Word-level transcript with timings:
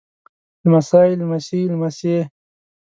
لمسی 0.65 1.09
لمسي 1.19 1.61
لمسې 1.71 2.17